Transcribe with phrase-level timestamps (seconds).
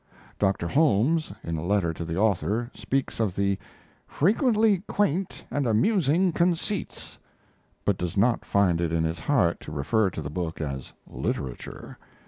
[0.39, 3.59] Doctor Holmes, in a letter to the author, speaks of the
[4.07, 7.19] "frequently quaint and amusing conceits,"
[7.85, 11.99] but does not find it in his heart to refer to the book as literature.